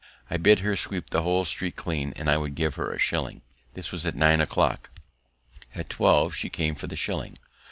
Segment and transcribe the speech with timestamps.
[0.31, 3.43] I bid her sweep the whole street clean, and I would give her a shilling;
[3.75, 4.89] this was at nine o'clock;
[5.75, 7.37] at 12 she came for the shilling.